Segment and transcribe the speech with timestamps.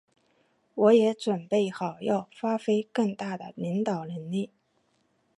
[0.73, 4.49] 我也准备好要发挥更大的领导能力。